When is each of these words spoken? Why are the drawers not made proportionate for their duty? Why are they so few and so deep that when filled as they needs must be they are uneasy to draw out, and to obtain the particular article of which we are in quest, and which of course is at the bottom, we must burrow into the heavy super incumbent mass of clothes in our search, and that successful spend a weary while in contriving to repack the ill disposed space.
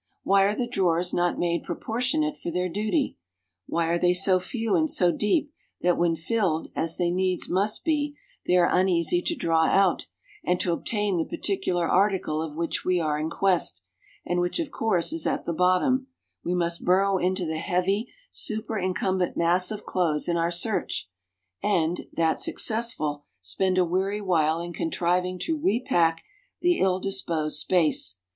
Why 0.23 0.45
are 0.45 0.55
the 0.55 0.67
drawers 0.67 1.13
not 1.13 1.37
made 1.37 1.61
proportionate 1.61 2.35
for 2.35 2.49
their 2.49 2.67
duty? 2.67 3.17
Why 3.67 3.85
are 3.89 3.99
they 3.99 4.15
so 4.15 4.39
few 4.39 4.75
and 4.75 4.89
so 4.89 5.11
deep 5.11 5.51
that 5.81 5.95
when 5.95 6.15
filled 6.15 6.71
as 6.75 6.97
they 6.97 7.11
needs 7.11 7.47
must 7.47 7.85
be 7.85 8.17
they 8.47 8.57
are 8.57 8.67
uneasy 8.71 9.21
to 9.21 9.35
draw 9.35 9.65
out, 9.67 10.07
and 10.43 10.59
to 10.59 10.73
obtain 10.73 11.19
the 11.19 11.25
particular 11.37 11.87
article 11.87 12.41
of 12.41 12.55
which 12.55 12.83
we 12.83 12.99
are 12.99 13.19
in 13.19 13.29
quest, 13.29 13.83
and 14.25 14.39
which 14.39 14.57
of 14.59 14.71
course 14.71 15.13
is 15.13 15.27
at 15.27 15.45
the 15.45 15.53
bottom, 15.53 16.07
we 16.43 16.55
must 16.55 16.83
burrow 16.83 17.19
into 17.19 17.45
the 17.45 17.59
heavy 17.59 18.11
super 18.31 18.79
incumbent 18.79 19.37
mass 19.37 19.69
of 19.69 19.85
clothes 19.85 20.27
in 20.27 20.35
our 20.35 20.49
search, 20.49 21.11
and 21.61 22.07
that 22.11 22.39
successful 22.41 23.25
spend 23.39 23.77
a 23.77 23.85
weary 23.85 24.19
while 24.19 24.61
in 24.61 24.73
contriving 24.73 25.37
to 25.37 25.61
repack 25.61 26.23
the 26.59 26.79
ill 26.79 26.99
disposed 26.99 27.59
space. 27.59 28.15